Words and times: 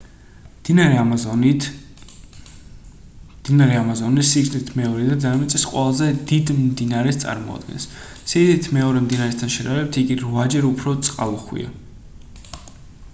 მდინარე 0.59 0.95
ამაზონი 1.01 1.51
სიგრძით 4.29 4.71
მეორე 4.79 5.05
და 5.11 5.19
დედამიწის 5.19 5.67
ყველაზე 5.75 6.09
დიდ 6.33 6.53
მდინარეს 6.63 7.21
წარმოადგენს 7.27 7.87
სიდიდით 8.33 8.71
მეორე 8.81 9.05
მდინარესთან 9.07 9.55
შედარებით 9.59 10.03
იგი 10.07 10.19
8-ჯერ 10.33 10.69
უფრო 10.73 10.97
წყალუხვია 11.07 11.73